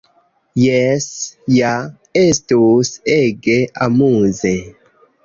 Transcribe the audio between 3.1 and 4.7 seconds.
ege amuze!"